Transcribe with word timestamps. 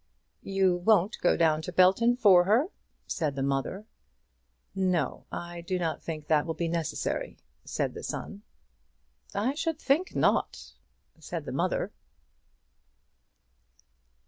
"You 0.41 0.77
won't 0.77 1.19
go 1.21 1.37
down 1.37 1.61
to 1.61 1.71
Belton 1.71 2.15
for 2.17 2.45
her?" 2.45 2.69
said 3.05 3.35
the 3.35 3.43
mother. 3.43 3.85
"No; 4.73 5.25
I 5.31 5.61
do 5.61 5.77
not 5.77 6.01
think 6.01 6.25
that 6.25 6.47
will 6.47 6.55
be 6.55 6.67
necessary," 6.67 7.37
said 7.65 7.93
the 7.93 8.01
son. 8.01 8.41
"I 9.35 9.53
should 9.53 9.77
think 9.77 10.15
not," 10.15 10.73
said 11.19 11.45
the 11.45 11.51
mother. 11.51 11.91